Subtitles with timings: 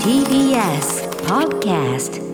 [0.00, 2.25] TBS Podcast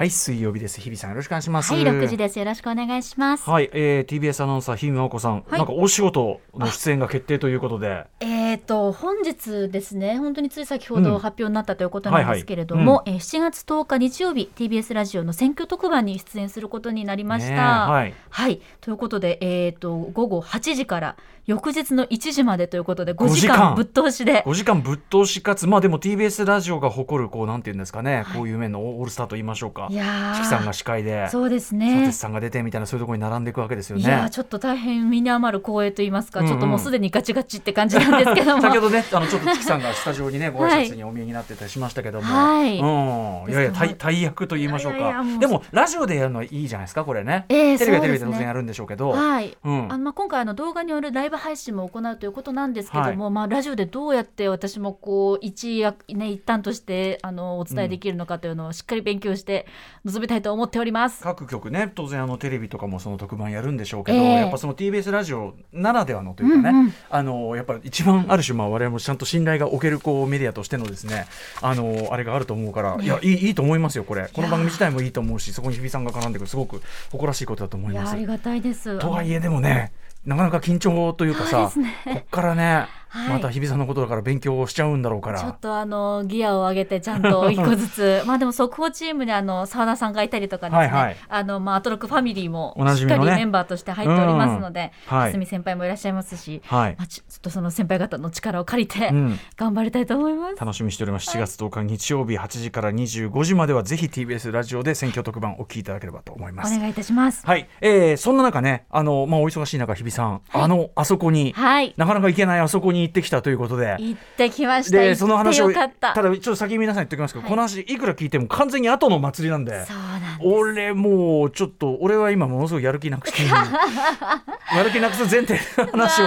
[0.00, 0.80] はい水曜日です。
[0.80, 1.74] 日比さんよろしくお願いします。
[1.74, 2.38] はい、6時です。
[2.38, 3.50] よろしくお願いします。
[3.50, 5.58] はい、えー、TBS アナウンサー日比真央子さん、はい。
[5.58, 8.06] なんかお仕事の出演が決定ということで。
[8.20, 11.02] えっ、と、本日ですね、本当につい先ほうん。
[11.02, 17.52] ど発表になったということなんですけれども、えー7月10日日曜日、TBS ラジオの選挙特番に出演することになりました。
[17.52, 18.14] ねはい。
[18.30, 24.44] はい、ということで、えっ、と、午後8時から翌日の1時までということで、5 5時間ぶっ通しで。
[24.46, 32.12] 5時間ぶっ通しかつまあでも TBS ラジオが誇るこうなんていうんですかね、こういう面のオールスターと言いましょうかいやーチキさんが司会でそうです佐ね哲。
[32.12, 34.02] さんが出てみたいなそういうところに並んでいくわけですよね。
[34.02, 36.52] いやーちょっと大変身に余る光栄と言いますか、うんうん。
[36.52, 38.62] ちょっともうすでにガチガチって感じなんですけども。
[38.62, 42.78] 先ほどねあのちょっとチキさんがスタジオにね ご挨拶にお見えになってたりしましたけども、はい。
[42.78, 45.24] うん、いやいや大大役と言いましょうか。
[45.38, 49.92] でもラジオでやるのはいいじゃないですかこれね、ええテレビはテレビで当然やるんでしょうけど、はい、うん。
[49.92, 59.66] あのまあ、今回あの動画によるライブ配信も行うということなんですけども、まあ、ラジオでどうやって私もこう一役、ね、一端としてあのお伝えできるのかというのをしっかり勉強して
[60.04, 61.22] 臨みたいと思っております。
[61.22, 71.26] 各局ね当然あのテレビとかもその特番やるんでしょうけど、ええやっぱその TBS ラジオならではのというかね、うんうんあのやっぱ一番ある種まあ我々もちゃんと信頼がおけるこうメディアとしてのですね
[71.60, 78.26] あのあれがあると思うから、いやいいいいと思いますよこれこの番組自体もいいと思うしそこに日比さんが絡んでくるすごく誇らしいことだと思いますあり。
[78.26, 78.98] がたいです。
[78.98, 79.92] とはいえでもね
[80.24, 83.28] なかなか緊張というかさ、ねこっからね、はい。
[83.28, 85.52] また日比さんのことだから勉強しちゃうんだろうかちょっら。
[85.54, 88.22] とあのギアを上げてちゃんと一個ずつ。
[88.26, 91.16] まあでも速報チームにあの澤田さんがいたりとかですね、はいはい。
[91.28, 96.94] あのまあアトロックファミリーもしっかりメンバーとして入っておりますので、うんはい蓮見先輩もいらっしゃいますし、はい。
[96.96, 99.38] まあ、ちょっとその先輩方の力を借りてうん。
[99.56, 100.56] 頑張りたいと思います。
[100.60, 101.30] 楽しみにしております。
[101.30, 106.74] 7月10日日曜日8時から25時まではぜひ TBS ラジオで選挙特番お聞きいただければと思います。
[106.74, 107.46] お願いいたします。
[107.46, 111.94] はい、えー、そんな中ねあの、まあ、お忙しい中日比さん、あのあそこに、はい。
[111.96, 113.96] なかなか行けないあそこに行ってきたということで。
[113.98, 114.98] 行ってきました。
[114.98, 115.88] でその話をた。
[115.88, 120.38] だちょっと先に皆さん言っておきますけど、はいこの話いくら聞いても完全に後の祭りなんでそうなんです。
[120.42, 126.26] 俺もうちょっと俺は今ものすごいやる気なくして やる気なくす前提の話を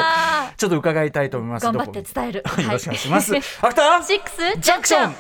[0.58, 2.44] ちょっと伺いたいと思います頑張って伝える。
[2.64, 5.16] よろしくお願いします、は アフターシックスジャンクション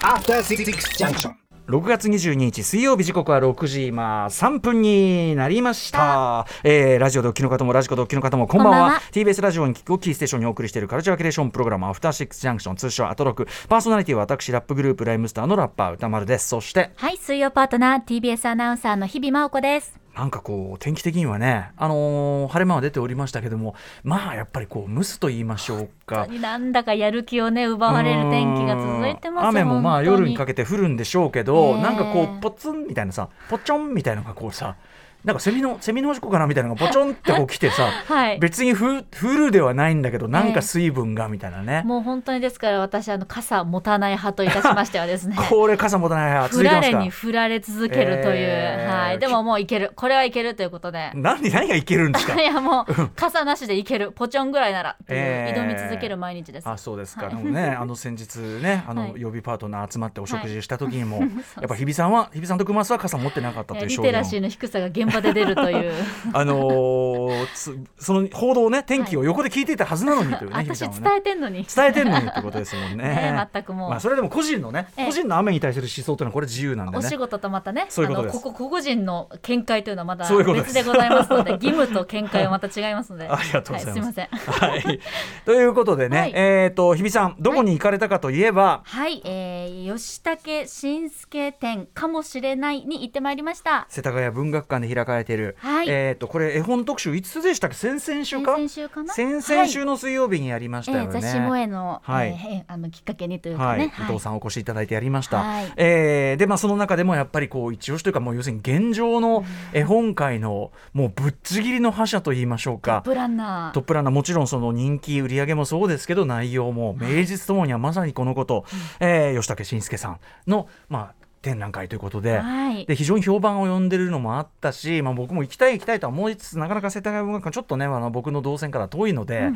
[0.00, 1.41] After Six Junction.
[1.68, 8.72] 6月22日水曜日時刻は6時今3分になりました、えー、ラジオでお聞きの方もラジコでお聞きの方もこんばんは。
[8.72, 9.00] こんばんは。
[9.12, 13.46] TBS ラジオに聞くをキーステーションにお送りしているカルチャーキュレーションプログラムアフターシックスジャンクション通称アトロク。
[13.68, 16.48] パーソナリティは私ラップグループライムスターのラッパー歌丸です。
[16.48, 20.01] そしてはい、水曜パートナー TBS アナウンサーの日々真央子です。
[20.14, 23.74] なんかこう天気的にはね、あのー晴れ間は出ておりましたけども
[24.04, 26.26] まあやっぱりこう蒸すと言いましょうか。
[26.26, 31.82] なんだかやる気をね奪われる天気が続いてますうん雨もまあ夜にかけて降るんでしょうけど、ええ。
[31.82, 34.76] なんかこうポツンみたいなさポチョンみたいなのがこうさ
[35.24, 38.38] なんかセミのセミのおしっこかなみたいなのがポチョンってこう来てさ、 はい。
[38.40, 45.36] 別にふ降るではないんだけどなんか水分がみたいなね、もう本当にですから私あの傘持たない派といたしましてはですね。
[45.48, 49.06] これ傘持たない派振られに振られ続けるという、えー。
[49.06, 49.18] はい。
[49.20, 49.92] でももういける。
[49.94, 51.12] これはいけるということで。
[51.14, 52.34] 何何がいけるんですか？
[52.40, 54.10] いやもう傘なしでいける。
[54.10, 55.60] ポチョンぐらいならというえー。
[55.60, 57.36] 挑み続ける毎日です、あそうですか、はい。
[57.36, 59.12] でもねあの先日ねあの、はい。
[59.16, 61.28] 予備パートナー集まってお食事した時にも、はい。
[61.60, 64.12] やっぱ日比さんは日比さんと熊須は傘持ってなかったという証言を。
[64.12, 65.92] テラシーの低さが現場で出るという。
[66.32, 71.64] あのーつその報道ね天気を横で聞いていたはずなのにというね、日比私伝えてんのに。
[71.74, 72.96] 伝えてんのにってことですもんね。
[72.96, 73.90] ね 全くもう。
[73.90, 76.98] まあそれでも個人のね、ええ個人の雨に対する思想というのはこれ自由なんでね。
[76.98, 78.40] お仕事とまたねそういうことです。
[78.40, 80.74] ここ個々人の見解というのはまたそういうことです。
[80.74, 83.28] 別でございますので 義務と見解はまた違いますので。
[83.28, 83.94] ありがとうございます。
[83.94, 84.26] は、すいません。
[84.26, 85.00] はい、
[85.44, 86.32] ということでね、はい。
[86.34, 93.86] えっ、と日比さんどこに行かれたかといえば、はい、えー、吉武新助展かもしれないに行ってまいりました。
[93.88, 95.88] 世田谷文学館で開かれている、はい。
[95.88, 97.76] えっ、とこれ絵本特集いつでしたっけ？
[97.76, 99.14] 先々週先か々週かな？
[99.14, 102.28] 先々週の水曜日にやりましたよね、えー、雑誌萌えの、はい。
[102.28, 105.38] えーあのきっかけにというかはい、ね、伊藤さんお越しいただいてやりました。
[105.38, 105.72] はい。
[105.76, 113.02] えーでまあその中でもやっぱりこう一押しというかもう要するに現状の絵本界のもうぶっちぎりの覇者と言いましょうか。
[113.04, 113.72] トップランナー。
[113.72, 114.14] トップランナー。
[114.14, 118.64] もちろんその人気売り上げもそうですけど内容も名実ともにはまさにこのこと、
[119.00, 122.86] えー吉武慎介さんのまあ展覧会ということで,、はい。
[122.86, 129.50] で非常に評判を呼んでるのもあったし、まあ、僕も行きたい行きたいとは思いつつなかなか世田谷文学館ちょっとねあの僕の動線から遠いので、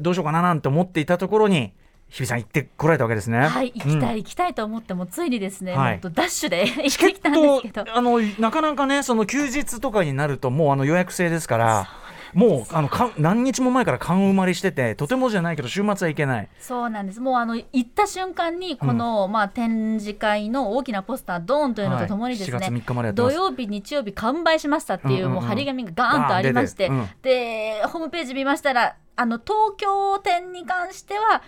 [0.00, 1.72] どうしようかななんて思っていたところに
[2.08, 3.40] 日比さん行ってこられたわけですね。
[3.40, 4.16] はい行きたい、うん。
[4.18, 5.92] 行きたいと思ってもついにですね、はい。
[5.94, 7.84] もっとダッシュで 行ってきたんですけど。
[7.92, 11.88] あのなかなかねその休日とかになるともうあの予約制ですから
[12.32, 16.48] もうあのか何日も前から缶埋まりしててとてもじゃないけど週末は行けない。
[16.58, 17.20] そうなんです。
[17.20, 23.34] もうあの行った瞬間にこの、まあ、展示会の大きなポスタードーンというのとともにですね、はい7月3日までやってます。
[23.36, 25.32] 土曜日日曜日完売しましたっていう,、うんうんうん。
[25.34, 31.42] もう張り紙がガーンとありまして、ガーン出でホームページ見ましたらあの東京店に関しては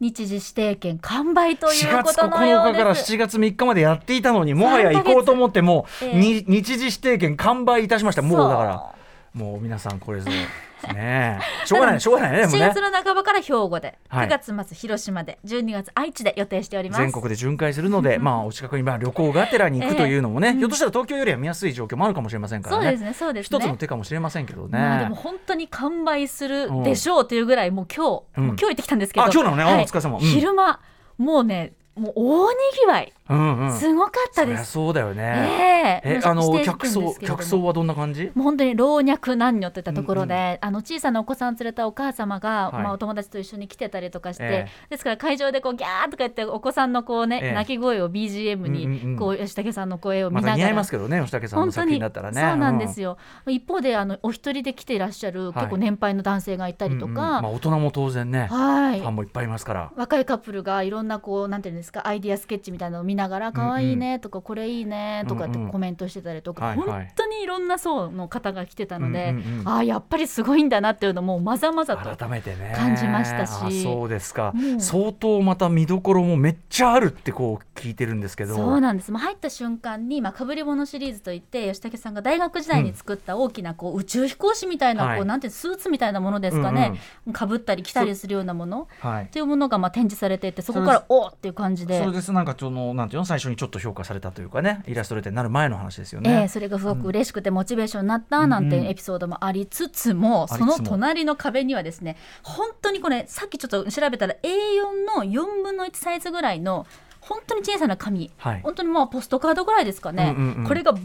[0.00, 3.12] 日時指定券完売とい4月うことのよ9う日からです。
[3.12, 6.18] 7月3日までやっていたのにもはや行こうと思っても、ええ。
[6.18, 8.22] に日時指定券完売いたしました。
[8.22, 8.94] もうだから
[9.34, 10.30] もう皆さんこれぞ。
[10.30, 11.38] ねえ。
[11.66, 14.26] しょうがないしょうがないねでも4ね月の半ばから兵庫で、はい。
[14.26, 17.00] 9月末広島で12月愛知で予定しております。
[17.00, 22.82] 全国で巡回するので、まあお近くにまあ旅行がてらに行くというのもね、ひょっとしたら東京よりは見やすい状況もあるかもしれませんからね。
[22.82, 23.58] そうですねそうですね。
[23.58, 24.78] 一つの手かもしれませんけどね。
[24.78, 30.80] まあでも本当に完売するでしょうというぐらいもう今日、今日行ってきたんですけどあ今日なのねあはいお疲れ様うん昼間
[31.16, 33.12] もうねもう大にぎわい。
[33.28, 33.72] うんうん。
[33.72, 36.00] すごかったです、そうだよね。
[36.04, 36.14] ええ。
[36.16, 38.30] えあの客層客層はどんな感じ？
[38.34, 42.82] もう本当に老若男女といったところで、あの小さなお子さん連れたお母様が、はい。
[42.82, 47.52] まあ、お友達と一緒に来てたりとかして、えですから会場でこうギャーとか言ってお子さんのこうね、ええ。
[47.52, 49.12] 泣き声を BGM うんうんうん。
[49.12, 52.40] にこう吉武さんの声を見まながら、た似合いますけどね吉武さんの作品だったらね。
[52.40, 53.02] そうなんですよ。
[53.02, 53.18] よ、
[53.52, 59.00] 一方であのお一人で来ていらっしゃる結構年配の男性がいたりとか、まあ大人も当然ね、はい。
[59.00, 59.92] ファンもいっぱいいますから。
[59.96, 62.06] 若いカップルがいろんなこうなんていうんですか？
[62.06, 69.68] アイディアスケッチみたいなのを見ながら可愛いねとかこれいいねとかってコメントしてたりとか、本当にいろんな層の方が来てたので、うんうんうん。
[69.68, 72.74] ああやっぱりすごいんだなっていうのもまざまざと改めてね。
[72.76, 73.50] 感じましたし。
[73.52, 74.54] あそうですか。
[74.78, 78.54] 相当また見どころもめっちゃあるってこう聞いてるんですけど。
[78.54, 79.10] そうなんです。
[79.12, 85.16] もう入った瞬間に、まあ、かぶり物シリーズといって吉武さんが大学時代に作った大きなこう宇宙飛行士みたいな、はい。
[85.16, 87.00] こうなんてスーツみたいなものですかね、
[87.32, 88.88] かぶったり着たりするようなもの。
[89.00, 89.26] はい。
[89.28, 91.98] というものがまあ展示されていてそこからおーっていう感じで。
[91.98, 92.32] それです。
[92.32, 96.48] なんかそのなんていうの最初にちょっと評価されたというかねイラストレーターになる前の話ですよええね。
[96.48, 106.86] それがすごく嬉しくてモチベーションになったなんてエピソードもありつつも、ありつつもその隣の壁にはですね本当にこれさっきちょっと調べたら A4 の4分の1サイズぐらいの
[107.20, 108.60] 本当に小さな紙、はい。
[108.62, 110.66] 本当にまあポストカードぐらいですかね、うんうんうん。
[110.66, 111.02] これがバー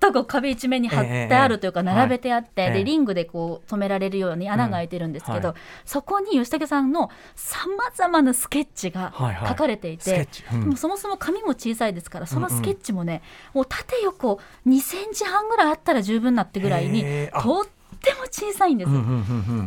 [0.00, 5.54] ッとこう壁一面に貼ってあるというかええ並べてあって、でリングでこう止められるように穴が開いてるんですけど、
[5.84, 9.12] そこに吉武さんのさまざまなスケッチが
[9.48, 17.66] 書かれていて、もそもそも紙も小さいですからそのスケッチもね、もう縦横2センチ半ぐらいあったら十分なってぐらいにとっ
[18.00, 18.90] ても小さいんです、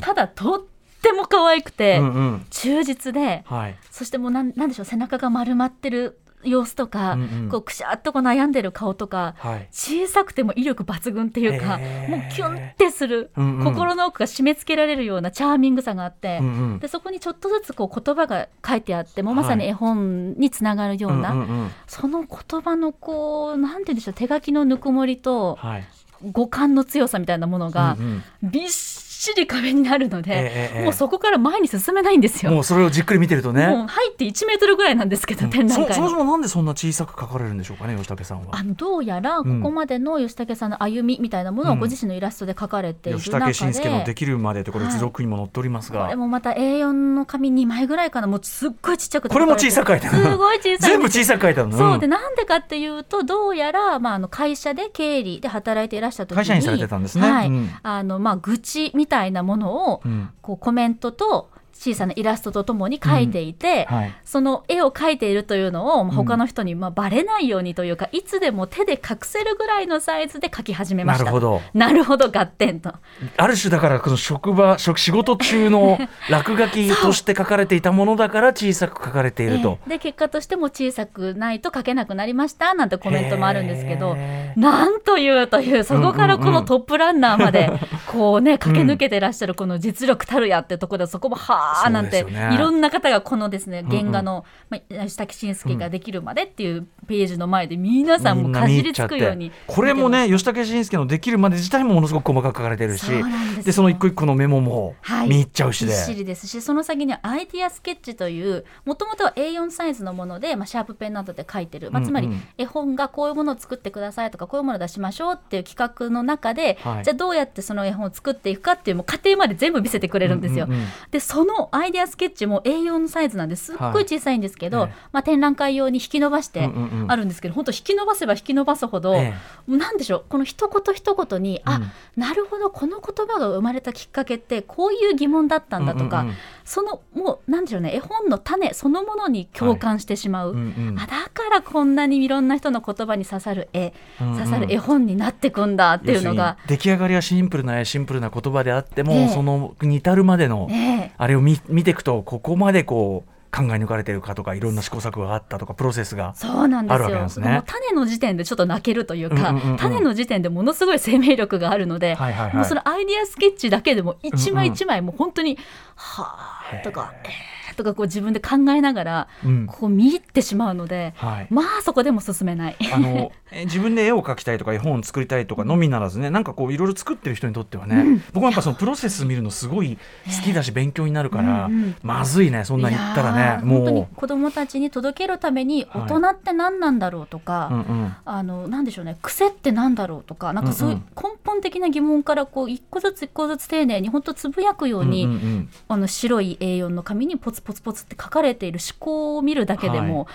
[0.01, 0.61] ただとっ
[1.03, 2.45] ても可愛くて、うんうん。
[2.49, 3.75] 忠実ではい。
[3.91, 7.49] そしてもうなんなんでしょう背中が丸まってる様子とか、うんうん。
[7.49, 9.67] こうくしゃっとこう悩んでる顔とかはい。
[9.71, 12.09] 小さくても威力抜群っていうか、へー。
[12.09, 13.63] もうキュンってする、うんうん。
[13.65, 16.79] 心の奥が締め付けられるようなチャーミングさがあって、うんうん。
[16.79, 21.71] でそこにちょっとずつこう言葉が書いてあってもうまさに絵本につながるような、うんうんうん。
[21.87, 25.87] その言葉のこうなんて言うんでしょう手書きのぬくもりとはい。
[26.31, 28.51] 五感の強さみたいなものがうんうん。
[28.51, 29.02] びっし
[29.35, 32.51] り壁になるので、ええええもうそこから前に進めないんですよ。
[32.51, 33.67] もうそれをじっくり見てるとね。
[33.67, 38.57] もう入って1メートルぐらいなんですけど、展覧会のそそもそもなんでそんな小さく書かれるんでしょうかね吉武さんは。
[38.57, 51.61] あのどうやらここまでの吉武さんの歩みみたいなものをご自身のイラストで描かれている吉中で、武慎介のできるまでってこれはい図録にも載っておりますが、これもまた A4 の紙2枚ぐらいかなもうすっごいちっちゃくてこれも小さく書いてあるすごい小さい全部小さく書いて。
[51.61, 51.99] あるのそう。
[51.99, 57.29] でんなんでかっていうとどうやら、まあ、あの会社で経理で働いていらっしゃった時に会社員されてたんですね。
[57.29, 57.47] はい。
[57.47, 57.69] うん。
[57.81, 60.29] あのまあ、愚痴みたいなものを、うん。
[60.41, 61.49] こうコメントと
[61.83, 64.15] 小さなイラストとともに描いていて、はい。
[64.23, 71.25] その絵を描いているというのをまあ他の人にまあバレないようにというか、いつでも手で隠せるぐらいのサイズで描き始めました。
[71.25, 71.61] なるほど。
[71.73, 72.31] なるほど。
[72.31, 72.93] 合点と。
[73.37, 75.99] ある種だからこの職場職仕事中の
[76.29, 79.89] 落書きとして書かれていたものだから小さく書かれていると、ええ。
[79.89, 87.69] で結果としても小さくないと描けなくなりましたなんてコメントもあるんですけどへなんというというそこからこのトップランナーまで
[88.07, 105.29] こうね駆け抜けてらっしゃるこの実力たるやってところでそこもはあなんてねいろんな方がこのですねん原画のまあ吉武慎介ができるまでっていうページの前で皆さんもかじりつくようにこれもね吉武慎介のできるまで自体もものすごく細かく書かれてるしそでその一個一個のメモもはい。
[105.29, 112.41] 見入っちゃうしで、びっしりですしその先にはアイディアスケッチというもともとは A4 サイズのもので、まあ、シャープペンなどで書いてる、まあ、つまりうんうん。
[112.57, 117.03] 絵本がこういうものを作ってくださいとかこういうものを出しましょうっていう企画の中で、はい。
[117.03, 120.65] じゃあどうやってその絵本を作っていくかっていうもう過程まで全部見せてくれるんですよ。
[120.65, 120.87] うんうんうん。
[121.11, 123.73] でそのアイデアスケッチも A4 サイズなんです。
[123.73, 125.07] っごい小さいんですけど、はいええ。
[125.11, 127.11] まあ、展覧会用に引き伸ばしてうんうんうん。
[127.11, 129.33] あるんですけど、本当引き伸ばせば引き伸ばすほど、え
[129.67, 132.21] もうなんでしょうこの一言一言に、あうん。
[132.21, 136.37] なるほどこの言葉が生まれたきっかけってこういう疑問だったんだとか、うんうんうん。
[136.65, 144.37] そのもうなんでしょうね絵本の種そのものに共感してしまう、うんうんあだからこんなにいろんな人の言葉に刺さる絵、うんうん。
[144.37, 149.29] 刺さる絵本になってくんだっていうのが出来上がりはシンプルな絵シンプルな言葉であっても、ええ。
[149.29, 151.11] そのに至るまでの、ええ。
[151.17, 157.51] あれを見見ていくとここまでこう考え抜かれてるかとかいろんな試行錯誤があったとかプロセスがそうなんですあるわけよなんですね。
[157.51, 159.77] もう種の時点でちょっと泣けるというか、うんうんうんうん。
[159.77, 162.55] 種の時点でものすごい生命力があるので、はいはいはい。
[162.55, 165.59] もうそのアイディアスケッチだけでも一枚一枚もう本当に
[165.95, 167.31] 「はあ」とか「えー」
[167.73, 169.67] とかこう自分で考えながらうん。
[169.67, 171.47] こう見入ってしまうので、はい。
[171.49, 172.75] まあそこでも進めない。
[172.93, 181.95] あのえ自分で絵を描きたいとか絵本を作りたいとかのみならずねなんかこういろいろ作ってる人にとってはね、僕もやっぱそのプロセス見るのすごい好きだし勉強になるから、うんうん。
[182.01, 195.69] まずいねそんなん言ったらねー本当にも子供たちに届けるためにはい大人って何なんだろうとか、う、うんうん、あのなんでしょうね癖ってなんだろうとかなんかそういう根本的な疑問からこう一個ずつ一個ずつ丁寧に本当つぶやくように、うんうんうん。
[195.87, 200.27] あの白い A4 の紙にポツポツポツって書かれている思考を見るだけでも、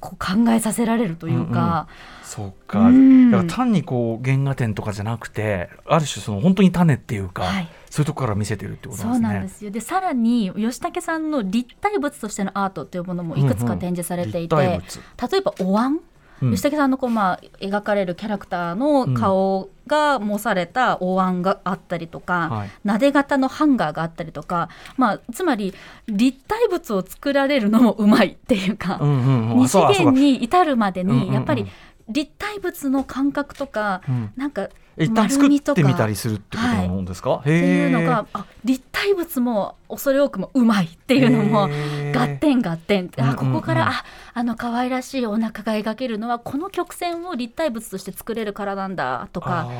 [0.00, 1.86] こう考えさせられるというか、
[2.24, 3.30] そうか、うん。
[3.30, 7.68] だから単にこう原画展とかじゃなくてある種その本当に種っていうか、はい。
[7.88, 9.34] そういうところから見せてるってことなんそうですね。
[9.34, 9.70] なんですよ。
[9.70, 14.98] でさらに吉武さんの立体物としてのアートというものもいくつか展示されていて、うんうん立
[15.30, 15.92] 例えばお椀。
[15.92, 16.00] うん
[16.50, 22.70] 吉武さんのこう、まあ、描かれるキャラクターの顔が模されたお椀があったりとか、はい。
[22.84, 25.74] 撫で型のハンガーがあったりとか、まあ、つまり
[26.08, 29.50] 立体物を作られるのもうまいっていうか、うんうん。
[29.52, 31.28] うん二次元に至るまでうんうんうん。
[31.28, 31.66] にやっぱり
[32.08, 34.32] 立体物の感覚とか、うん。
[34.36, 34.68] なんか
[34.98, 35.80] 一旦作丸みとか。
[35.80, 41.68] ってみたりするってことなんですか、っていうのがあ立体物も恐れ多くもうまいっていうのも
[42.14, 43.38] 合点合点って、うんうんうん。
[43.38, 44.04] あここからあ
[44.34, 49.70] あの可愛らしいお腹が描けるのはこの曲線を立体物として作れるからなんだとか。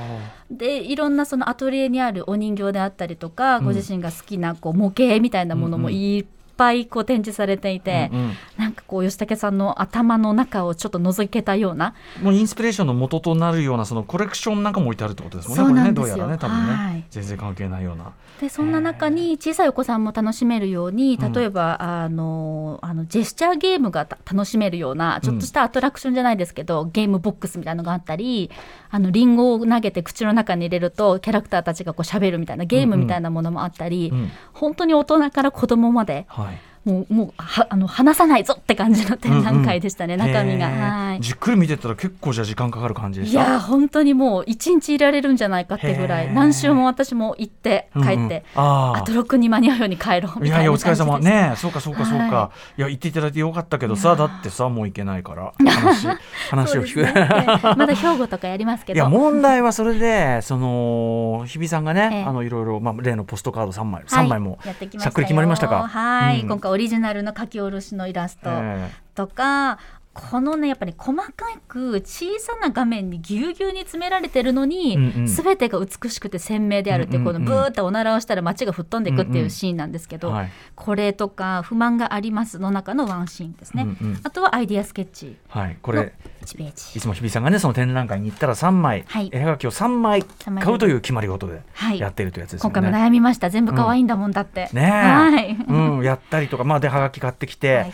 [0.51, 3.65] でいろんなそのアトリエにあるお人形であったりとか、うん。
[3.65, 6.25] ご自身が好きなこう模型みたいなものもいっ
[6.57, 8.33] ぱいこう展示されていて、うんうん。
[8.59, 11.95] なんかこう吉武さんの頭の中をちょっと覗けたような。
[12.23, 15.65] もうインスピレーションの元となるようなそのコレクションなんかも置いてあるってことですもんね。
[15.65, 16.15] そうなんですよ。
[16.15, 17.05] ねどうやらね多分ね、はい。
[17.11, 18.13] 全然関係ないような。
[18.41, 21.33] でそんな中に小さいお子さんも楽しめるようにうん。
[21.33, 28.51] 例えば、あのあのジェスチャーゲームがた楽しめるようなちょっとしたアトラクションじゃないですけど、ゲームボックスみたいなのがあったり
[28.91, 34.31] あのリンゴを投げて口の中に入れるとキャラクターたちがこう喋るみたいなゲームみたいなものもあったり、うん。
[34.53, 36.52] 本当に大人から子供まではい。
[36.85, 40.67] もうもうはあの話さないぞって感じの展覧会でしたね、中身が。
[40.69, 41.21] はい。
[41.21, 43.41] じっくり見てたら結構じゃあ時間かかる感じでいした？
[43.41, 46.35] やー本当にもう一日いられるんじゃないかってぐらい。
[46.35, 48.43] 何週も私も行って帰って、うんうん。
[48.57, 48.99] あー。
[48.99, 51.19] あとロックに間に合うように帰ろうみたいないやいやお疲れ様。
[51.21, 52.81] ねそうかそうかそうか、、はい。
[52.81, 56.09] や言っていただいてよかったけどさいやだってさもう行けないから話
[56.51, 57.13] 話を聞く、ね。
[57.17, 62.25] ええまだ兵庫とかやりますけいやど問題はそれでその日比さんがね、ええ。
[62.25, 64.05] あのいろいろ、まあ、例のポストカード3枚、はい。
[64.09, 65.05] 三枚もやってきましたよ。
[65.05, 65.87] しゃっくり決まりましたか？
[65.87, 66.49] はい、うん。
[66.49, 69.79] 今回オリジナルの書き下ろしのイラストえとか、
[70.15, 71.33] このねやっぱり細か
[71.67, 75.27] く小さな画面にぎゅうぎゅうに詰められてるのに、うんうん。
[75.27, 77.45] 全てが美しくて鮮明であるっていう、うんうんうん。
[77.45, 79.43] このブーっておならをしたら街が吹っ飛んでいくってうんうん。
[79.45, 80.51] いうシーンなんですけど、えはい。
[80.75, 84.21] これとか不満がありますの中のワンシーンですね、うんうん。
[84.23, 85.37] あとはアイディアスケッチ。
[85.49, 86.13] はい、このれ
[86.45, 86.99] 1ページ。
[86.99, 89.31] いつも日比さんがねその展覧会に行ったら3枚、はい。
[89.33, 91.99] 絵はがきを3枚三枚買うという決まり事ではい。
[91.99, 92.75] やってるというやつですよね。
[92.75, 93.49] 今回も悩みました。
[93.49, 97.93] 全部可愛いんだもんだって、ねえ、はい、うん、やったりとか、まあ、ではがき買ってきて。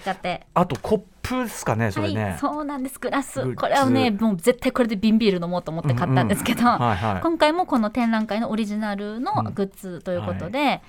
[0.55, 2.25] あとコップですかね、それね。
[2.25, 2.99] はい、そうなんです。
[2.99, 3.55] グラス。
[3.55, 7.21] これはねもう絶対これで瓶ビール飲もうと思って買ったんですけど、うんうんはいはい。
[7.23, 10.81] 今回もこの展覧会のオリジナルのグッズということで、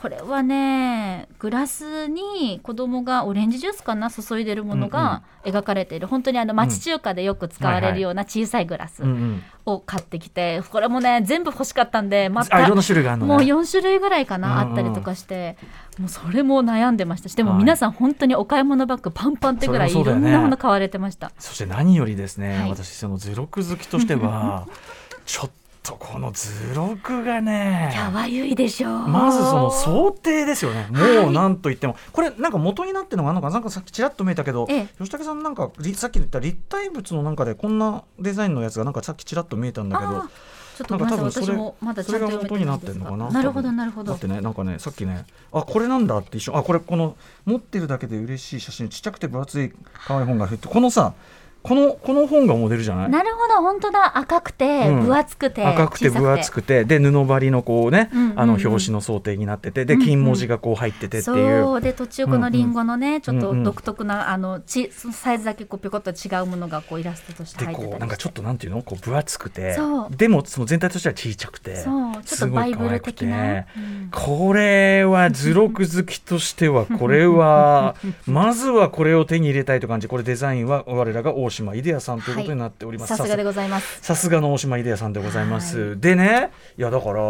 [0.00, 12.56] これはねグラスに子供がオレンジジュースかな注いでるものが描かれている、本当にあの町中華でよく使われるような小さいグラスうんうん、を買ってきて、これもね全部欲しかったんでまた。
[12.58, 15.56] もう4種類ぐらいかな、うんうんあったりとかして
[15.98, 17.58] もうそれも悩んでましたしでもはい。
[17.60, 21.32] 皆さん本当にお買い物バッグパンパンってぐらいいろんなもの買われてました。
[21.38, 22.70] そして何よりですね、はい。
[22.70, 24.66] 私その図録好きとしては
[25.26, 25.50] ちょっ
[25.88, 27.94] とこの図録がね。
[27.96, 29.08] かわゆいでしょう。
[29.08, 30.86] まずその想定ですよね。
[30.90, 33.54] もうなんといっても、これなんか元になってるのがあるのかな？
[33.54, 34.88] なんかさっきちらっと見えたけど、ええ。
[34.98, 43.30] 吉武さんなんかりさっき言った立体物のなんかでこんなデザインのやつがなんかさっきちらっと見えたんだけどちょっとなんか多分それ私もまだちそれが元にてなないってんのかな？
[43.30, 44.12] なるほどなるほど。
[44.12, 47.16] だってねなんかねさっきねあこれなんだって一瞬あこれこの
[47.46, 49.72] 持ってるだけで嬉しい写真ちっちゃくて分厚い
[50.06, 51.14] 可愛い本が入ってこのさ
[51.62, 53.10] このこの本がモデルじゃない？
[53.10, 53.56] なるほど。
[53.60, 54.16] 本当だ。
[54.16, 55.00] 赤くてうん。
[55.06, 58.40] 分厚くて、赤くて分厚くてで布張りのこうね、うんうんうん。
[58.40, 60.06] あの表紙の想定になっててでうんうん。
[60.06, 61.80] 金文字がこう入っててっていう、そう。
[61.80, 63.64] で途中このリンゴのね、ちょっとうんうん。
[63.64, 68.82] 独特なあのちサイズだけこうピョコッと違うものがこうイラストとしてで入ってたりこうなんかちょっとなんていうの？
[68.82, 69.76] こう分厚くて。
[70.10, 71.76] でもその全体としては小さくて。
[71.76, 72.12] そう。
[72.14, 74.08] ちょっすとバイブル的な、てうん。
[74.10, 77.96] これは図録好きとしてはこれは
[78.26, 84.00] まずはこれを手に入れたいと感じこれデザインは我らが大島イデアさんということになっております、さすがでございます。
[84.02, 85.78] さすがの大島イデアさんでございます。
[85.80, 87.20] はでね、いやだから、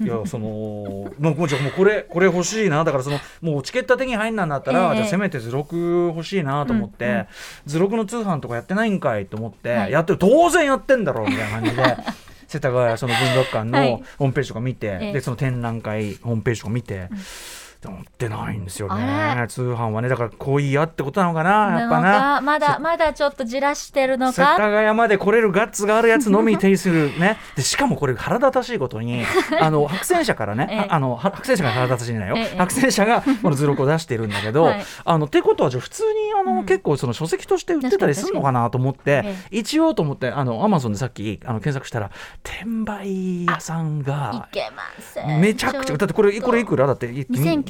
[0.00, 2.82] いやその もうもうじゃあもうこれこれ欲しいな。
[2.84, 4.96] だからそのもうチケット手に入んなんだったら、ええ。
[4.96, 7.26] じゃあせめて図録欲しいなと思って、うんうん。
[7.66, 9.92] 図録の通販とかやってないんかいと思って、はい。
[9.92, 11.96] やってる当然やってんだろうみたいな感じで。
[12.48, 13.90] 世田谷その文学館はい。
[13.92, 15.12] のホームページとか見て、ええ。
[15.14, 17.16] でその展覧会ホームページとか見て、でも
[17.90, 20.08] 売ってないんですよあね通販はね。
[20.08, 22.40] だからこういやってことなのかなやっぱな。
[22.40, 27.38] まだまだちょっとじらしてるの世田か谷まで来れるガッツがあるやつのみ手にするね。
[27.56, 29.24] でしかもこれ腹立たしいことに
[29.60, 30.78] あの白戦車からね、ええ。
[30.90, 32.56] ああのは白戦車が腹立たしいんだよ、ええ。
[32.58, 34.84] 白戦車がこの図録を出してるんだけど、はい。
[35.04, 36.08] あのってことはじゃあ普通に
[36.40, 36.66] あの、うん。
[36.66, 42.10] 結構その書籍として売ってたりするのかなと思って一応と思ってあのアマゾンでさっきあの検索したら
[42.44, 45.40] 転売屋さんいがけません。
[45.40, 46.86] めちゃくちゃだってこれこれいくら？
[46.86, 47.06] だって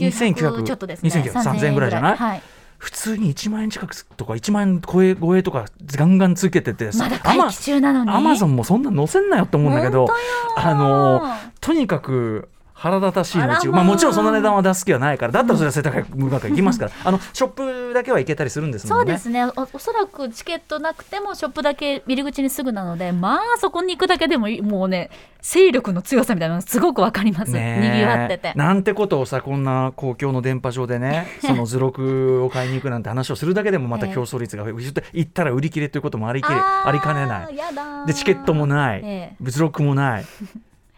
[0.09, 1.11] 2900ちょっとですね。
[1.11, 2.43] 2900 3000円ぐらいじゃない、はい。
[2.79, 8.11] 普通に1万円近くとか1万円超え超えとかガンガンつけててまだ待機中なのに。
[8.11, 10.09] アマゾンもそんな載せんなよって思うんだけど
[10.57, 11.23] あの
[11.61, 12.49] とにかく
[12.83, 15.33] 腹立たしいのうちまあまあ、もちろんその値段は出す気はないから。
[15.33, 19.13] だったらそれは世田谷文学館行きますから、 あのショップだけは行けたりするんですもんね。
[19.13, 19.45] そうですね。
[19.45, 25.11] おおそらくチケットなくてもショップだけ入り口にすぐなのでまあそこに行くだけでももうね
[25.43, 27.99] 勢力の強さみたいなのがすごくわかります、ねにえ。
[28.01, 28.53] ぎわってて。
[28.57, 37.57] なんてことをさこんな公共の電波上でね その図録を買いに行くなんて話をするだけでもまた競争率が増えて行ったら売り切れということもありきれありかねない。
[37.57, 38.07] やだー。
[38.07, 40.25] でチケットもない、え図録もない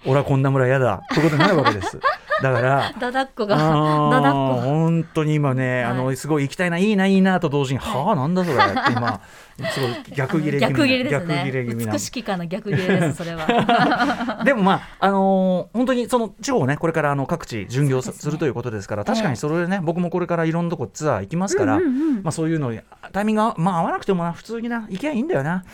[0.06, 1.02] 俺はこんな村嫌だ。
[1.14, 1.98] ということになるわけです。
[2.42, 5.92] だからダダッコがあーダダッコ本当に今ね、はい。
[5.92, 9.20] あのすごい行きたいないいないいなと同時に、はあなんだそれって今
[9.72, 11.92] すごい逆切れ気味な逆切れ気味な。
[11.92, 14.42] 美しきかな逆切れですそれは。
[14.44, 22.22] でもまああのー本当にその地方ねこれからあの各地巡業す,、るということですから確かええにそれでね僕もこれからいろんなとこツアー行きますから、うんうんうん。
[22.22, 22.80] まあそういうのに
[23.12, 25.64] タイミングがまあ合わなくてもな普通にな行けばいいんだよな。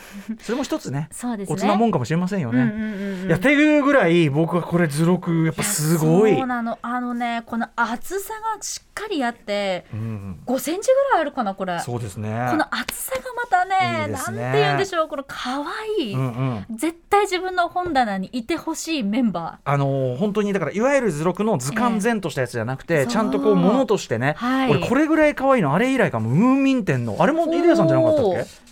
[0.41, 1.55] それも一つねそうですね。
[1.55, 2.63] おつなもんかもしれませんよね。
[2.63, 3.27] うんうんうんうん。
[3.27, 6.37] いやっていうぐらい僕はこれ図録やっぱすごい。
[6.51, 11.79] なのあのねこの厚さがしっかりあってうん、5センチぐらいあるかなこれ。
[11.81, 12.49] そうですね。
[12.51, 14.13] この厚さがまたねいね。
[14.13, 15.65] なんて言うんでしょうこの可
[15.99, 16.77] 愛い、うんうん。
[16.77, 24.71] 絶対自分の本棚にいてほしいメンバあのー本当にだからいわゆる図録の図鑑前としたやつじゃなくて、えちゃんとこうものとしてね、はい。
[24.71, 28.25] 俺これぐらい可愛いのあれ以来かもムーンミン店のあれもイデアさんじゃなかったっ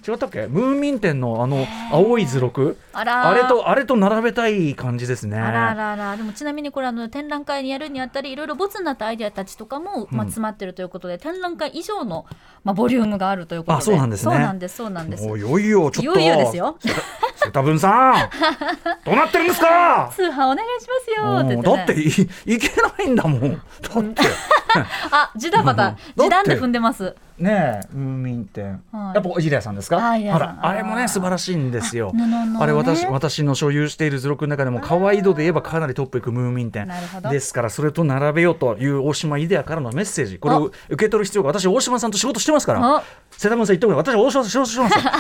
[0.05, 0.11] け？
[0.11, 0.47] 違ったっけ？
[0.47, 2.77] ムーンミン店のあの青い図録。
[2.93, 5.39] あれとあれと並べたい感じですね。
[5.39, 12.27] あらあらあらでもちなみにこれあの展覧会にやるにあたりいろいろボツになったアイデアたちとかも、まあ、詰まってるということで、展覧会以上の、
[12.65, 13.79] まあ、ボリュームがあるということで。
[13.79, 14.77] あそうなんですねそうなんです。
[14.77, 16.21] そうなんですいよいよちょっと。
[16.21, 16.77] いよいよですよ。
[17.37, 18.15] 瀬田文さん
[19.05, 20.11] どうなってるんですか？
[20.15, 21.93] 通販お願いしますよって言って、ね、だって
[22.51, 23.53] いいけないんだもん。
[23.53, 23.59] だ
[24.01, 24.23] って。
[25.11, 29.15] あジダバタうん時短で踏んでますねえムーンミン店、はい。
[29.15, 29.97] やっぱイデアさんですか？
[29.97, 32.13] はいイデアさんらあれもね素晴らしいんですよ。
[32.13, 32.25] ね。
[32.59, 36.89] あれ私私の所有している図録の中でも可愛い度で言えばかなりトップいくムーンミン店
[37.31, 40.39] ですからそれと並べようという大島イデアからのメッセージ。
[40.39, 42.97] これを受け取る必要が私大島さんと仕事してますから。
[42.97, 43.03] あ。
[43.31, 45.11] 瀬田文さん言っても私は大島さんと仕事してますよ。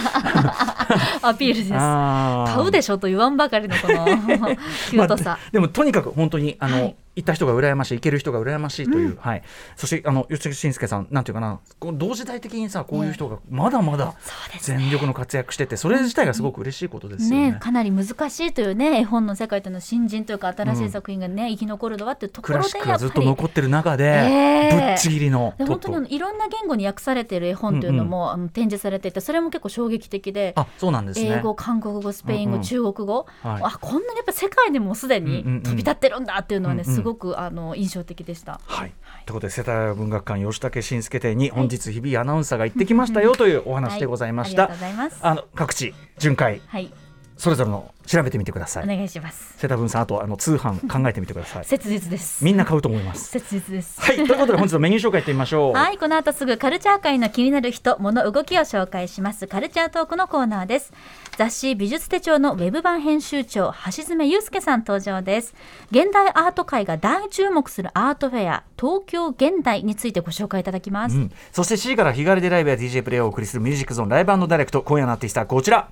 [1.28, 1.70] アピールです。
[1.70, 4.04] 買うでしょと言わんばかりのこの
[4.90, 9.42] キュートさ、まあでもとにかく本当にあの、はい行った人が羨ましい行ける人が羨ましいという、はい。
[9.76, 14.14] そしてあの吉木慎介さんなんていうかな同時代的にさこういう人がまだまだ
[14.60, 17.50] 全力の活躍しててそれ自体がすごく嬉しいことですよね。
[17.52, 30.52] ね、かなり難しいというね絵本の世界というのは新人というか新しい作品がね、生き残るのはっていうところでやっぱりシックがずっと残ってる中で、ええぶっちぎりの本当にいろんな言語に訳されている絵本というのも、あの展示されていてそれも結構衝撃的で。
[30.56, 31.38] あそうなんですね。
[31.38, 32.62] 英語、韓国語、スペイン語、うんうん。
[32.62, 33.62] 中国語、はい。
[33.64, 35.62] あこんなにやっぱ世界でもすでにうんうんうん。
[35.62, 38.60] 飛び立ってるんだっていうのはね、うんうんすごくあの印象的でした。
[38.66, 38.92] はい、
[39.24, 44.68] ということで世田谷文学館吉武慎介店に本日日々アナウンサーが行ってきましたよというお話でございました。
[44.68, 45.18] はいありがとうございます。
[45.22, 46.92] あの各地巡回はい、
[47.38, 48.84] それぞれの調べてみてください。
[48.84, 49.54] お願いします。
[49.58, 51.64] 瀬田文さんあとあの通販考えてみてください。
[51.64, 52.44] 切実です。
[52.44, 53.30] みんな買うと思います。
[53.30, 54.00] 切実です。
[54.00, 55.72] はい、ということで本日のメニュー紹介いってみましょう。
[55.72, 59.46] はい、この後すぐカルチャー界の気になる人、物、動きを紹介します。
[59.46, 60.92] カルチャートークのコーナーです。
[61.36, 65.54] 雑誌美術手帳のウェブ版編集長、橋爪祐介さん登場です。
[65.92, 71.16] 現代アート界が大注目するアートフェア、東京現代についてご紹介いただきます。
[71.16, 75.90] うん、そして C から日帰りでライブや DJ プレイをお送りするミュージックゾーンライブダイレクト今夜のアーティストはこちら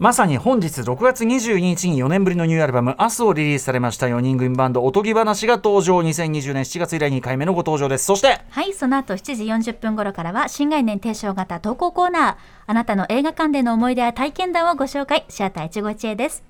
[0.00, 12.36] まさに本日6月22日に4年ぶりのニューアルバム「明日をリリースされました4人組バンドおとぎ話が登場2020年7月以来2回目のご登場ですそしてはい、その後7時40分頃からは新概念提唱型投稿コーナー。
[12.66, 16.44] あなたの映画館での思い出や体験談をご紹介、シアター一期一会です。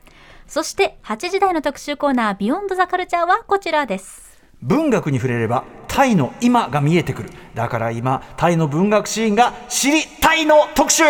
[0.47, 4.41] そして8時台の特集コーナー、ビヨンドザカルチャーはこちらです。
[4.63, 11.03] 文学に触れればタイの今が見えてくるだから今タイの文学シーンが知りたいの特集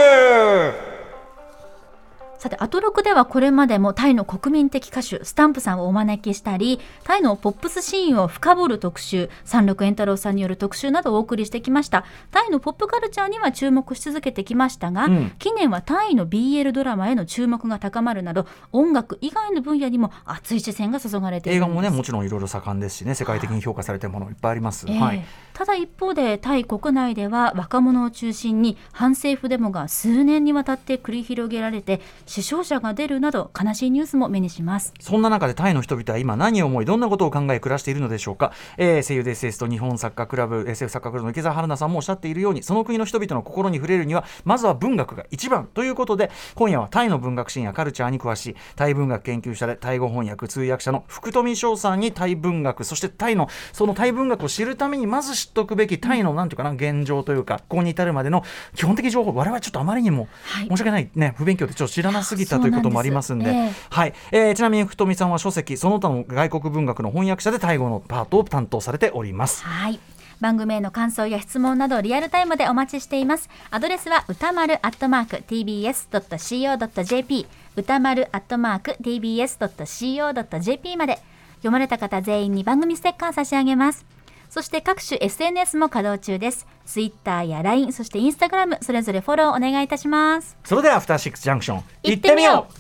[2.41, 12.07] さて、アトロクではこれまでもタイの国民的歌手、スタンプさんをお招きしたり、タイのポップスシーンを深掘る特集、三六円太郎さんによる特集などをお送りしてきました。
[12.31, 21.57] タイのポップカルチャーには注目し続けてきましたが、うん近年はタイの BL ドラマへの注目が高まるなど、音楽以外の分野にも熱い視線が注がれている。
[21.59, 25.23] 映画もねもちろんいろいろ盛んですしね世界的に評価されてるものいっぱいあります、ええはい
[25.61, 32.01] ただ一方でタイ国内では若者を中心に反政府デモが数年にわたって繰り広げられて
[32.31, 34.95] 死傷者が出るなど悲しいニュースも目にします。
[35.01, 58.45] そんな中でタイの人々は今何を思いどんなことを考え暮らしているのでしょうか、えー、声優で SS と日本サッカークラブ SF サッカークラブの池澤春菜さんもおっしゃっているようにその国の人々の心に触れるにはまずは文学が一番ということで今夜はタイの文学シーンやカルチャーに詳しいタイ文学研究者でタイ語翻訳通訳者の福富翔さんにタイ文学そしてタイのそのタイ文学を知るためにまず知っておくべきタイのなんていうかな現状というかここに至るまでの
[58.77, 60.69] 基本的情報我々ちょっとあまりにもはい。
[60.69, 63.51] 申し訳ないね不勉強でちょっと知らなすぎたということもありますんで。
[63.51, 63.87] んです。
[63.91, 69.65] はい、えーちなみに福富さんは書籍その他の外国文学の翻訳者でタイ語のパートを担当されております。
[69.65, 70.01] はい。
[70.41, 73.51] 番組への感想や質問などリアルタイムでお待ちしています。
[73.71, 81.19] アドレスは歌丸アットマーク tbs.co.jp 歌丸アットマーク tbs.co.jp まで。
[81.61, 84.05] 読まれた方全員に番組ステッカー差し上げます
[84.51, 86.67] そして各種 SNS も稼働中です。
[86.85, 90.59] Twitter や LINE、そして Instagram、それぞれフォローお願いいたします。
[90.65, 92.73] それではアフターシックスジャンクション行ってみよう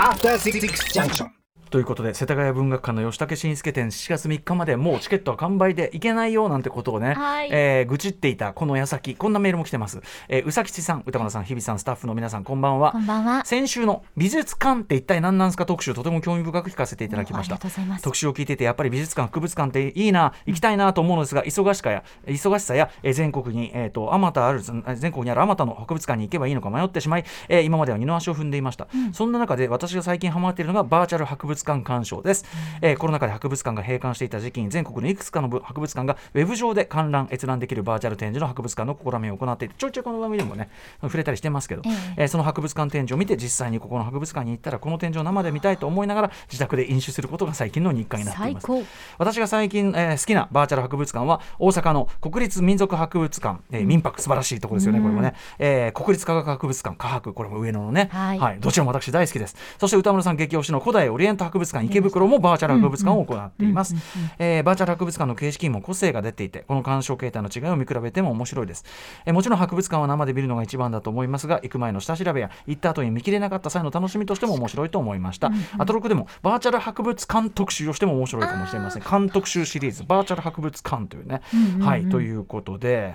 [0.00, 1.33] After Six Junction.
[1.74, 7.48] ということで世田谷文学館の吉武慎介展7月3日までもうチケットは完売でいけないよなんてことをね、はい。
[7.50, 12.92] えー愚痴っていたこの矢先こんなメールも来てます、えー、宇佐吉さん歌村さん日比さんスタッフの皆さんこんばんは。
[12.92, 13.44] こんばんは。
[13.44, 15.66] 先週の美術館って一体何なんすか？
[15.66, 17.56] 特集とても興味深く聞かせていただきました。
[17.56, 18.04] ありがとうございます。
[18.04, 32.44] 特集を聞いててやっぱり美術館博物館っていいな行きたいなと思うのですが忙しかや忙しさや、えー全国にえっ、とあまたある全国にあるあまたの博物館に行けばいいのか迷ってしまい、えー今までは二の足を踏んでいました、そんな中で私が最近ハマっているのがバーチャル博物館鑑賞です、
[32.80, 40.68] えーコロナ禍で博物館が閉館していた時期に全国のいくつかのぶ博物館がウェブ上で観覧閲覧できるバーチャル展示の博物館の試みを行っていてちょいちょいこの番組でもね
[41.02, 42.22] 触れたりしてますけど、ええ。
[42.22, 48.66] えーその博物館展示を見て実際にここの博物館に行ったらこの展示を生で見たいと思いながら自宅で飲酒することが最近の日課になっています。
[48.66, 48.86] 最高。
[49.18, 58.60] 私が最近、えー好きなバーチャル博物館は大阪の国立民族博物館、えー民泊素晴らしいところですよね、これもね、えー国立科学博物館科博これも上野のね、はい。
[58.60, 59.56] どちらも私大好きです。
[59.78, 63.94] そして歌村さん激推しの古代オリエント博物館池袋もバーチャル博物館を行っています、
[64.38, 68.84] えーバーチャル博物館の形式にも個性が出ていてこの鑑賞形態の違いを見比べても面白いです、
[69.24, 81.42] えーもちろん博物館は生で見るのが一番だと思いますが行く前の下調べや行った後に見切れなかった際の楽しみとしても面白いと思いました、アトロクでもバーチャル博物館特集をしても面白いかもしれません館特集シリーズバーチャル博物館というね、
[81.80, 83.14] はいということで。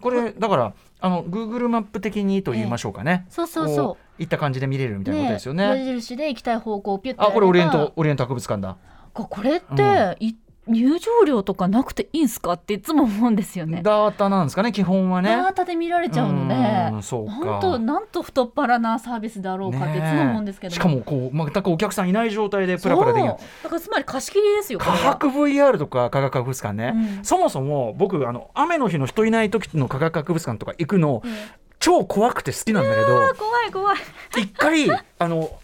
[0.00, 3.96] これだからあの Google マップ的にと言いましょうかね、そうそうそう。
[3.96, 5.64] こいった感じで見れるみたいなことですよね。
[5.64, 8.76] 矢印で行きたい方向をピュッてあこれオリエントやオリエント博物館だ。
[9.12, 10.34] これって、い
[10.70, 13.82] 入場料とかなくていいんすかっていつも思うんですよね。
[13.82, 15.30] ダータなんですかね基本はね。
[15.30, 16.54] ダータで見られちゃうので、
[16.94, 17.32] うんそうか。
[17.32, 23.34] 本当なんと太っ腹なサービスだろうかっていつも思うんですけど、ねえしかもこう全くお客さんいない状態でプラプラできる。
[23.64, 24.78] だからつまり貸し切りですよ。
[24.78, 27.24] 科学 VR とか科学博物館ね、うん。
[27.24, 31.22] そもそも僕あの雨の日の人いない時の科学博物館とか行くの、
[31.80, 33.96] 超怖くて好きなんだけどあ怖い怖い。
[34.38, 35.58] 一回 あの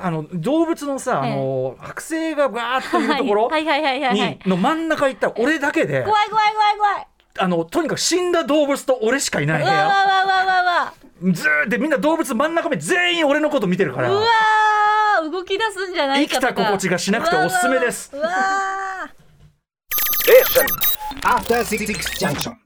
[0.00, 4.38] あの動物のさ、あの剥製がわーっといるところはいはいはいはいはい。
[4.44, 7.06] にの真ん中行ったら俺だけで怖い怖い怖い怖い。
[7.38, 9.76] あのとにかく死んだ動物と俺しかいないう部屋。
[9.76, 10.92] わわわわわわ。
[11.32, 14.10] ずーってみんな動物真ん中目全員俺のこと見てるから。
[14.10, 16.48] うわー動き出すんじゃないかとか。
[16.48, 18.10] 生きた心地がしなくておすすめです。
[18.14, 18.30] うわー。
[18.30, 19.14] うわー
[21.22, 21.86] After Six
[22.18, 22.63] Junction.